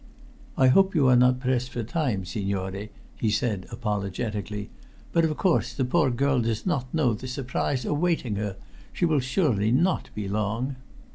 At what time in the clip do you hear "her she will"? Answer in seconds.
8.37-9.19